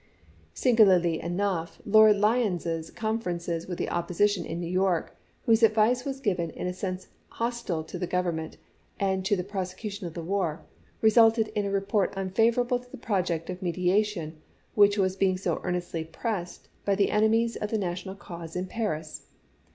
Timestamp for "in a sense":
6.49-7.09